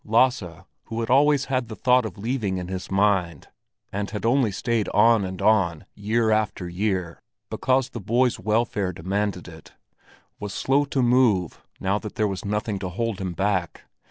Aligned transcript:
Lasse, 0.03 0.41
who 0.85 0.99
had 1.01 1.11
always 1.11 1.45
had 1.45 1.67
the 1.67 1.75
thought 1.75 2.07
of 2.07 2.17
leaving 2.17 2.57
in 2.57 2.69
his 2.69 2.89
mind, 2.89 3.49
and 3.91 4.09
had 4.09 4.25
only 4.25 4.51
stayed 4.51 4.89
on 4.89 5.23
and 5.23 5.39
on, 5.43 5.85
year 5.93 6.31
after 6.31 6.67
year, 6.67 7.21
because 7.51 7.89
the 7.89 8.01
boy's 8.01 8.39
welfare 8.39 8.91
demanded 8.93 9.47
it—was 9.47 10.55
slow 10.55 10.85
to 10.85 11.03
move 11.03 11.61
now 11.79 11.99
that 11.99 12.15
there 12.15 12.27
was 12.27 12.43
nothing 12.43 12.79
to 12.79 12.89
hold 12.89 13.21
him 13.21 13.33
back. 13.33 13.83